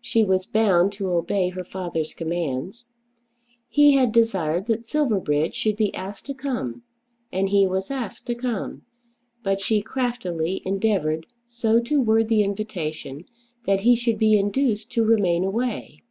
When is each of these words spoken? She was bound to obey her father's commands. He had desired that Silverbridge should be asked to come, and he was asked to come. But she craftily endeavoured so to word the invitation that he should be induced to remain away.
She 0.00 0.24
was 0.24 0.46
bound 0.46 0.90
to 0.94 1.10
obey 1.10 1.50
her 1.50 1.62
father's 1.62 2.12
commands. 2.12 2.84
He 3.68 3.92
had 3.92 4.10
desired 4.10 4.66
that 4.66 4.84
Silverbridge 4.84 5.54
should 5.54 5.76
be 5.76 5.94
asked 5.94 6.26
to 6.26 6.34
come, 6.34 6.82
and 7.30 7.50
he 7.50 7.68
was 7.68 7.88
asked 7.88 8.26
to 8.26 8.34
come. 8.34 8.82
But 9.44 9.60
she 9.60 9.80
craftily 9.80 10.60
endeavoured 10.64 11.26
so 11.46 11.78
to 11.82 12.00
word 12.00 12.28
the 12.28 12.42
invitation 12.42 13.26
that 13.64 13.82
he 13.82 13.94
should 13.94 14.18
be 14.18 14.36
induced 14.36 14.90
to 14.94 15.04
remain 15.04 15.44
away. 15.44 16.02